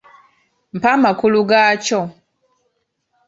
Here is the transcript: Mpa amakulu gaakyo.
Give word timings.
Mpa 0.77 0.89
amakulu 0.95 1.39
gaakyo. 1.49 1.99